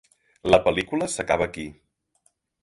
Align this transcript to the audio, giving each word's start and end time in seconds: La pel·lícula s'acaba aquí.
La 0.53 0.59
pel·lícula 0.67 1.09
s'acaba 1.17 1.49
aquí. 1.51 1.67